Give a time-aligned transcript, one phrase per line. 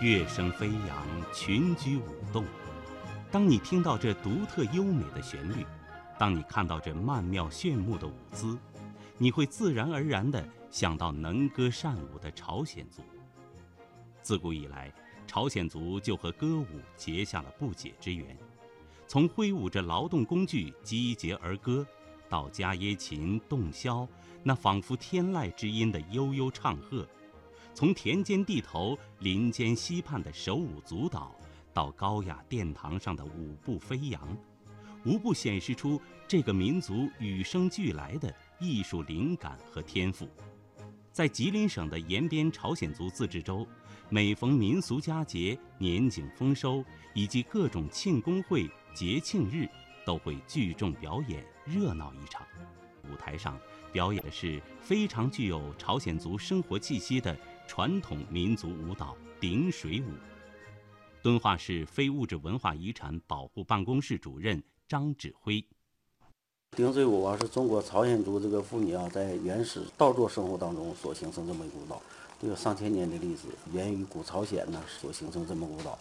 [0.00, 2.44] 乐声飞扬，群居舞动。
[3.30, 5.64] 当你听到这独特优美的旋律，
[6.18, 8.58] 当你看到这曼妙炫目的舞姿，
[9.18, 13.02] 你会自然而然地想到能歌善舞的朝鲜族。
[14.22, 14.92] 自古以来，
[15.26, 16.66] 朝鲜族就和歌舞
[16.96, 18.36] 结下了不解之缘。
[19.06, 21.86] 从挥舞着劳动工具击节而歌，
[22.28, 24.06] 到伽耶琴、洞箫
[24.42, 27.06] 那仿佛天籁之音的悠悠唱和；
[27.74, 31.34] 从田间地头、林间溪畔的手舞足蹈，
[31.72, 34.36] 到高雅殿堂上的舞步飞扬，
[35.04, 40.28] 无不显示出这个民族与生俱来的艺术灵感和天赋。
[41.12, 43.66] 在吉林省的延边朝鲜族自治州。
[44.10, 49.66] 每逢民俗佳节、年景丰收以及各种庆功会、节庆日，
[50.04, 52.46] 都会聚众表演，热闹一场。
[53.10, 53.58] 舞台上
[53.92, 57.36] 表演的是非常具有朝鲜族生活气息的
[57.66, 60.12] 传统民族舞蹈——顶水舞。
[61.22, 65.64] 敦化市非物质文化遗产保护办公室主任张指挥：
[66.76, 72.00] 顶水舞啊，是中国朝鲜族这个妇女啊，在原始稻作生活当中所形成这么一个舞蹈。
[72.42, 75.98] 有上千年的历史，源于古朝鲜呢，所形成这么舞蹈。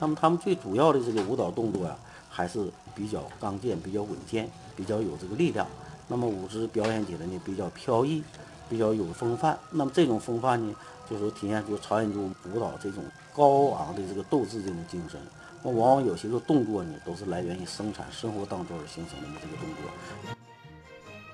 [0.00, 1.94] 那么他们最主要的这个舞蹈动作呀，
[2.30, 5.68] 还是比较刚健、比较稳健、比较有这个力量。
[6.08, 8.22] 那么舞姿表演起来呢，比较飘逸，
[8.68, 9.58] 比较有风范。
[9.70, 10.74] 那么这种风范呢，
[11.08, 15.20] 就是体现出朝鲜族舞蹈这种高昂的这个斗志这种精神。
[15.62, 20.34] 那往往有些个动作呢，都是来源于生产生活当中而形成的这个动作。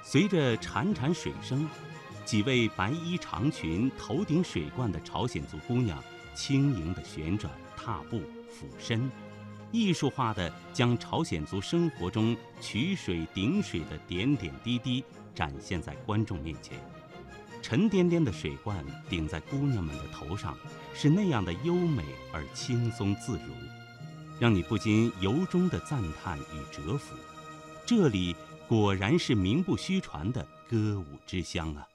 [0.03, 1.69] 随着潺潺水声。
[2.23, 6.01] 几位白衣长裙、头顶水冠的朝鲜族姑娘，
[6.33, 9.11] 轻盈地旋转、踏步、俯身，
[9.73, 15.03] 艺术化的将朝鲜族生活中取水、顶水的点点滴滴
[15.35, 16.79] 展现在观众面前。
[17.63, 20.57] 沉甸甸的水罐顶在姑娘们的头上，
[20.95, 23.53] 是那样的优美而轻松自如，
[24.39, 27.15] 让你不禁由衷地赞叹与折服。
[27.87, 28.35] 这里
[28.69, 31.87] 果然是名不虚传的歌舞之乡啊！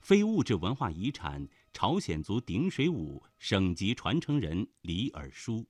[0.00, 5.64] 非物质文化遗产朝鲜族顶水舞省级传承人李尔舒，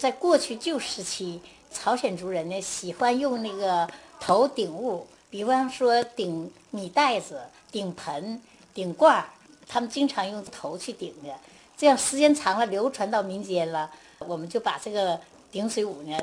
[0.00, 3.88] 在过去旧时期，朝鲜族人呢喜欢用那个
[4.20, 8.40] 头顶物，比方说顶米袋子、顶盆、
[8.72, 9.26] 顶罐儿，
[9.66, 11.34] 他们经常用头去顶的。
[11.76, 15.20] 这样时间长了，流传到民间了，我们就把这个
[15.50, 16.18] 顶水舞呢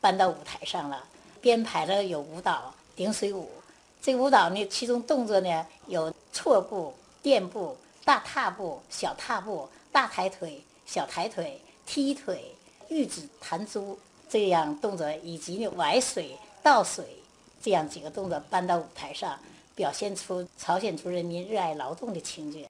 [0.00, 1.02] 搬到舞台上了，
[1.40, 3.50] 编排了有舞蹈顶水舞。
[4.00, 6.92] 这舞蹈呢，其中动作呢有错步、
[7.22, 12.54] 垫步、大踏步、小踏步、大抬腿、小抬腿、踢腿、
[12.88, 13.98] 玉指弹珠
[14.28, 17.04] 这样动作，以及呢崴水、倒水
[17.62, 19.38] 这样几个动作搬到舞台上，
[19.76, 22.68] 表现出朝鲜族人民热爱劳动的情节。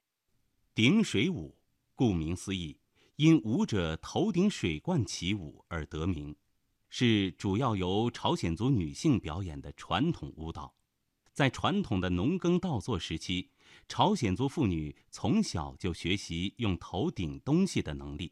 [0.75, 1.55] 顶水舞，
[1.95, 2.77] 顾名思义，
[3.15, 6.35] 因舞者头顶水罐起舞而得名，
[6.89, 10.75] 是主要由朝鲜族女性表演的传统舞蹈。
[11.33, 13.49] 在传统的农耕稻作时期，
[13.87, 18.31] 朝鲜族妇女从小就学习用头顶东西的能力，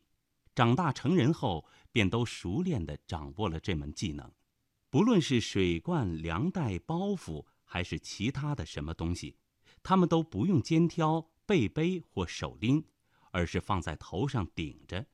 [0.53, 4.31] 长大成人后便都熟练地掌握了这门技能。
[4.91, 9.38] 不论是水罐、粮袋、包袱，还是其他的什么东西，
[9.81, 12.85] 他们都不用肩挑、背背或手拎，
[13.31, 15.07] 而是放在头上顶着。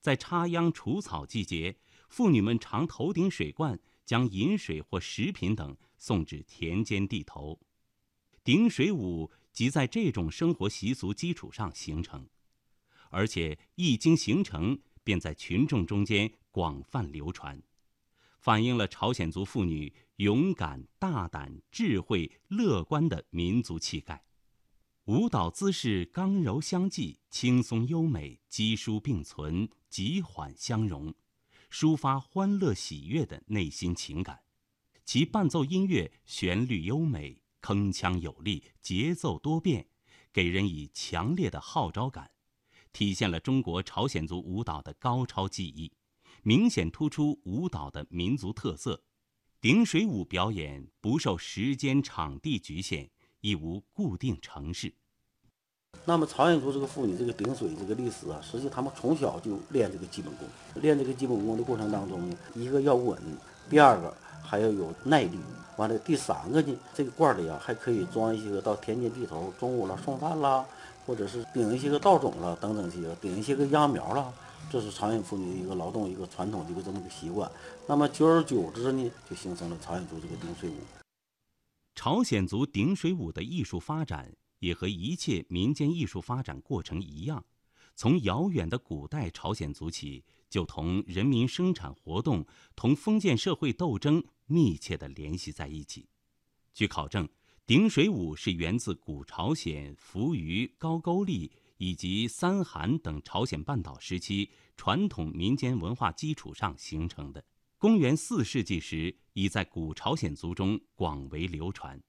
[0.00, 1.76] 在插秧除草季节，
[2.08, 5.76] 妇女们常头顶水罐，将饮水或食品等。
[5.98, 7.60] 送至田间地头，
[8.42, 12.28] 顶水舞即在这种生活习俗基础上形成，
[13.08, 17.62] 而且一经形成，便在群众中间广泛流传，
[18.42, 24.24] 反映了朝鲜族妇女勇敢、大胆、智慧、乐观的民族气概。
[25.04, 31.14] 舞蹈姿势刚柔相济，轻松优美，奇疏并存，急缓相融，
[31.70, 34.40] 抒发欢乐喜悦的内心情感。
[35.04, 39.86] 其伴奏音乐旋律优美，铿锵有力，节奏多变，
[40.32, 42.32] 给人以强烈的号召感，
[42.92, 45.92] 体现了中国朝鲜族舞蹈的高超技艺，
[46.42, 49.02] 明显突出舞蹈的民族特色。
[49.60, 53.08] 顶水舞表演不受时间、场地局限，
[53.40, 54.92] 亦无固定程式。
[56.04, 60.48] 那么，朝鲜族这个妇女这个顶水这个历史啊，实际他们从小就练这个基本功，
[60.82, 63.18] 练这个基本功的过程当中呢，一个要稳，
[63.70, 64.14] 第二个。
[64.44, 65.38] 还要有耐力，
[65.76, 70.66] 完了第三个呢，这个罐里啊还可以装一些个到田间地头中午了送饭啦，
[71.06, 74.34] 或者是顶一些个稻种了等等些顶一些个秧苗了，
[74.70, 77.50] 这是朝鲜妇女的一个劳动一个传统的一个这么个习惯。
[77.86, 80.74] 那么久而久之呢，就形成了朝鲜族这个顶水舞。
[81.94, 87.44] 朝鲜族顶水舞的艺术发展也和一切民间艺术发展过程一样，
[87.94, 96.08] 从遥远的古代朝鲜族起，就同人民生产活动、同封建社会斗争密切地联系在一起。
[96.72, 97.28] 据考证，
[97.66, 107.44] 顶水舞是源自古朝鲜扶余、高句丽以及三韩等朝鲜半岛时期传统民间文化基础上形成的。
[107.76, 112.00] 公元四世纪时，已在古朝鲜族中广为流传。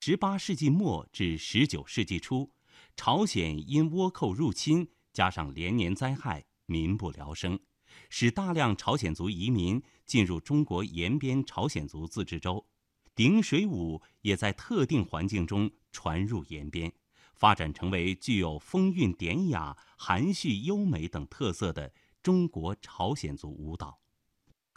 [0.00, 2.50] 十八世纪末至十九世纪初，
[2.96, 7.60] 朝鲜因倭寇入侵，加上连年灾害，民不聊生，
[8.08, 12.66] 使大量朝鲜族移民进入中国延边朝鲜族自治州。
[13.14, 16.90] 顶水舞也在特定环境中传入延边，
[17.36, 21.92] 发展成为具有风韵典雅、含蓄优美等特色的
[22.22, 23.98] 中国朝鲜族舞蹈。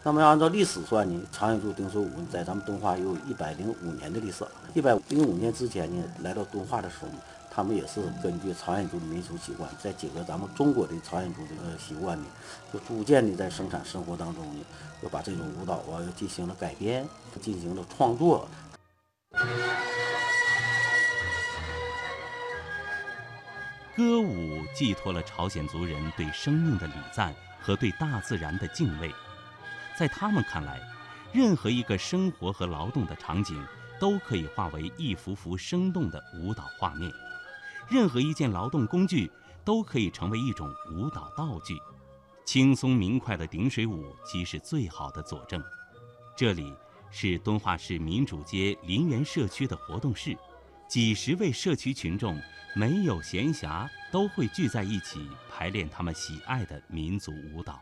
[0.04, 4.46] 那么按照历史算呢，朝鲜族顶水舞在咱们敦化有一百零五年的历史。
[4.74, 7.08] 一百零五年之前呢，来到敦化的时候，
[7.52, 12.26] 他们也是根据朝鲜族的民俗习惯，再结合咱们中国的朝鲜族这个习惯呢，
[12.72, 14.64] 就逐渐的在生产生活当中呢，
[15.04, 17.06] 又把这种舞蹈啊进行了改编，
[17.42, 18.48] 进行了创作。
[24.00, 29.13] 歌舞寄托了朝鲜族人对生命的礼赞和对大自然的敬畏。
[29.98, 30.80] 在他们看来，
[31.34, 33.62] 任何一个生活和劳动的场景
[34.00, 37.12] 都可以化为一幅幅生动的舞蹈画面，
[37.90, 39.30] 任何一件劳动工具
[39.66, 41.75] 都可以成为一种舞蹈道具。
[42.46, 45.62] 轻松明快的顶水舞即是最好的佐证。
[46.38, 46.74] 这里
[47.12, 50.38] 是敦化市民主街林园社区的活动室，
[50.88, 52.40] 几十位社区群众
[52.74, 57.80] 没有闲暇，都会聚在一起排练他们喜爱的民族舞蹈。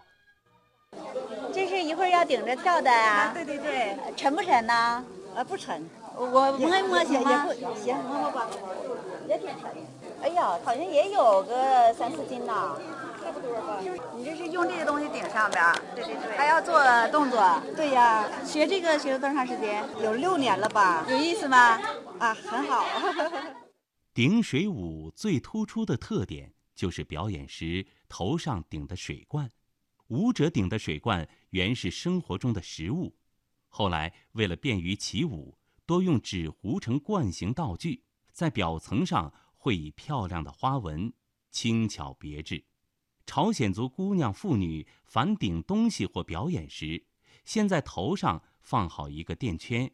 [1.53, 3.31] 这是一会儿要顶着跳的啊！
[3.33, 5.03] 对对对，沉不沉呢？
[5.35, 5.87] 呃，不沉。
[6.15, 7.47] 我摸一摸行吗？
[7.75, 8.47] 行，摸摸吧。
[9.27, 9.69] 也挺沉。
[10.21, 12.77] 哎呀，好像也有个三四斤呢。
[13.23, 13.79] 差不多吧。
[14.15, 15.63] 你这是用这个东西顶上边？
[15.95, 16.37] 对对对。
[16.37, 17.61] 还要做动作？
[17.75, 18.25] 对呀。
[18.45, 19.83] 学这个学了多长时间？
[20.01, 21.03] 有六年了吧？
[21.09, 21.79] 有意思吗？
[22.19, 22.85] 啊，很好。
[24.17, 29.51] 顶水舞最突出的特点就是表演时头上顶的水罐。
[30.07, 33.15] 舞者顶的水罐原是生活中的食物，
[33.67, 41.13] 后来为了便于起舞，多用纸糊成罐形道具，在表层上绘以漂亮的花纹，
[41.51, 42.65] 轻巧别致。
[43.27, 47.05] 朝鲜族姑娘妇女凡顶东西或表演时，
[47.45, 49.91] 先在头上放好一个垫圈，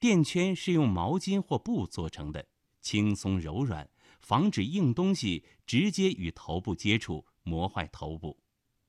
[0.00, 2.48] 垫圈是用毛巾或布做成的，
[2.80, 3.88] 轻松柔软，
[4.20, 8.38] 防止硬东西直接与头部接触，磨坏头部。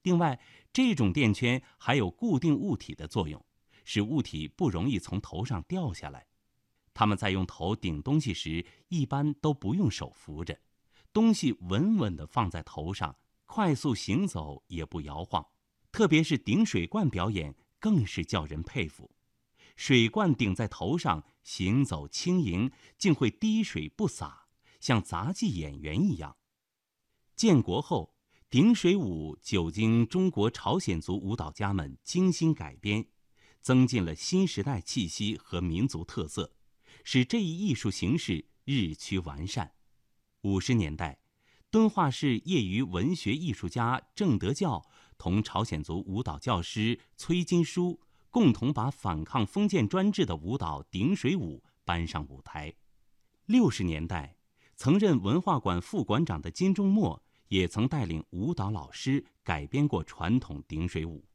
[0.03, 0.39] 另外，
[0.73, 3.45] 这种垫圈还有固定物体的作用，
[3.85, 6.25] 使物体不容易从头上掉下来。
[6.93, 10.59] 他们在用头顶东西时，一般都不用手扶着，
[11.13, 13.15] 东西稳稳地放在头上，
[13.45, 15.45] 快速行走也不摇晃。
[15.91, 19.11] 特别是顶水罐表演，更是叫人佩服。
[19.83, 22.69] 水罐顶在头上，行走轻盈，
[22.99, 24.45] 竟会滴水不洒，
[24.79, 26.37] 像杂技演员一样。
[27.35, 28.13] 建国后。
[28.47, 33.07] 顶水舞久经中国朝鲜族舞蹈家们精心改编，
[33.59, 36.53] 增进了新时代气息和民族特色，
[37.03, 39.73] 使这一艺术形式日趋完善。
[40.41, 41.21] 五十年代，
[41.71, 44.85] 敦化市业余文学艺术家郑德教
[45.17, 52.73] 同朝鲜族舞蹈教师崔金书共同把反抗封建专制的舞蹈顶水舞搬上舞台。
[53.45, 54.37] 六十年代，
[54.75, 57.21] 曾任文化馆副馆长的金钟默。
[57.51, 61.25] 也曾带领舞蹈老师改编过传统顶水舞。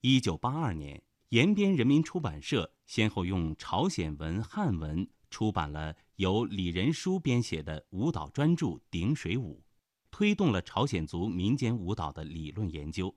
[0.00, 9.62] 一九八二年，延边人民出版社先后用朝鲜文、汉文出版了由李仁书编写的舞蹈专著《顶水舞》，
[10.10, 13.14] 推动了朝鲜族民间舞蹈的理论研究。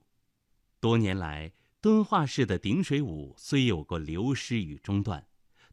[0.78, 5.28] 多年来，敦化市的顶水舞虽有过流失与中断，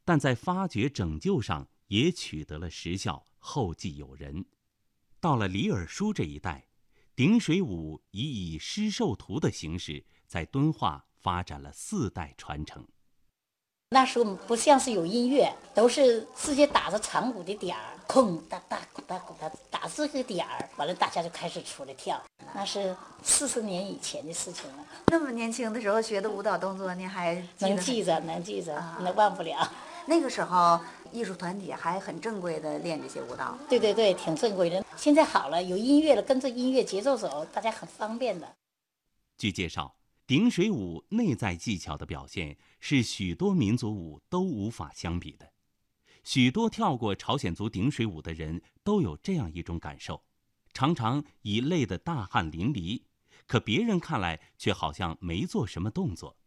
[0.05, 4.45] 但在发掘拯救上也取得了实效，后继有人。
[5.19, 6.67] 到了李尔书这一代，
[7.15, 12.87] 顶水舞已以师授图的形式在敦化发展了四代传承。
[13.93, 22.19] 那时候不像是有音乐，都是直接打着长鼓的点儿，空哒哒哒哒打这个点儿，完了大家就开始出来跳。
[22.55, 24.83] 那是四十年以前的事情了。
[25.07, 28.19] 那么年轻的时候学的舞蹈动作，您还能记着？
[28.21, 28.83] 能记着？
[29.01, 29.71] 那忘不了。
[30.07, 30.79] 那个时候。
[31.13, 34.83] 艺术团体还很正规的练这些舞蹈，对对对，挺正规的。
[34.97, 38.47] 现在好了，有音乐了，跟着音乐节奏走，大家很方便的。
[39.37, 39.93] 据介绍，
[40.25, 45.51] 顶水舞内在技巧的表现是许多民族舞都无法相比的。
[46.23, 50.23] 许多跳过朝鲜族顶水舞的人都有这样一种感受：
[50.73, 53.03] 常常已累得大汗淋漓，
[53.45, 56.37] 可别人看来却好像没做什么动作。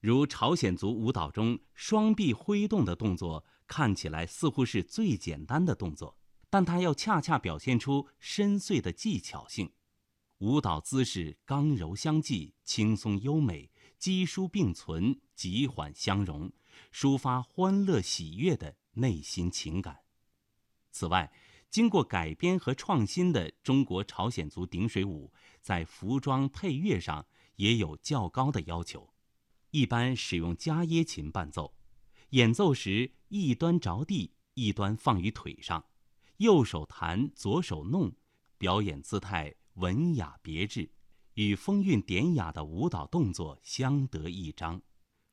[0.00, 6.16] 如朝鲜族舞蹈中双臂挥动的动作，看起来似乎是最简单的动作，
[6.48, 9.72] 但它要恰恰表现出深邃的技巧性。
[10.38, 16.52] 舞蹈姿势刚柔相济，轻松优美，奇疏并存，急缓相融，
[16.92, 20.00] 抒发欢乐喜悦的内心情感。
[20.90, 21.32] 此外，
[21.70, 27.26] 经过改编和创新的中国朝鲜族顶水舞，在服装配乐上
[27.56, 29.14] 也有较高的要求，
[29.70, 31.74] 一般使用加耶琴伴奏，
[32.30, 35.86] 演奏时一端着地，一端放于腿上，
[36.36, 38.12] 右手弹，左手弄，
[38.58, 39.54] 表演姿态。
[39.76, 40.90] 文雅别致，
[41.34, 44.80] 与风韵典雅的舞蹈动作相得益彰。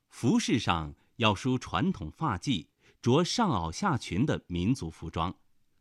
[0.09, 2.67] 服饰上要梳传统发髻，
[3.01, 5.35] 着上袄下裙的民族服装，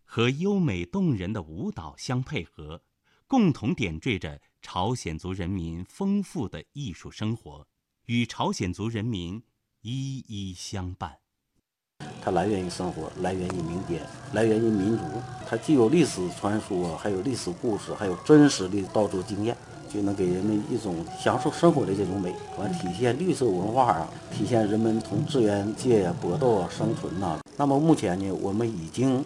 [0.04, 2.84] 和优美动人的舞蹈相配合，
[3.26, 7.66] 共同点缀着朝鲜族人民丰富的艺术生活，
[8.06, 9.42] 与朝鲜族人民
[9.80, 11.21] 一一相伴。
[12.24, 14.00] 它来源于生活，来源于民间，
[14.32, 15.02] 来源于民族。
[15.44, 19.56] 它既有历史传说，还有历史故事，还有真实的稻作经验，
[19.92, 22.32] 就能给人们一种享受生活的这种美。
[22.56, 27.40] 完，体现绿色文化啊，体现人们同自然界搏斗啊、生存呐。
[27.56, 29.24] 那么目前呢，我们已经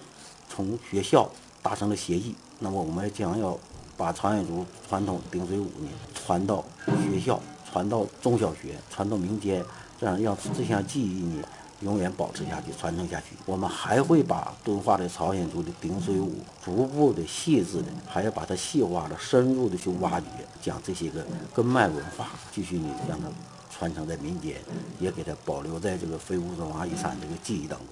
[0.49, 1.31] 从学校
[1.63, 3.57] 达成了协议，那么我们将要
[3.97, 7.39] 把朝鲜族传统顶水舞呢传到学校，
[7.71, 9.63] 传到中小学，传到民间，
[10.01, 11.43] 这样让这项技艺呢。
[11.81, 13.37] 永远保持下去，传承下去。
[13.45, 20.27] 我们还会把敦化的朝鲜族的顶水舞逐步的、细致的，还要把它细化的、深入的去挖掘，
[20.63, 23.29] 将这些个根脉文化继续呢，让它
[23.71, 24.57] 传承在民间，
[24.99, 27.89] 也给它保留在这个非物质文化遗产这个记忆当中。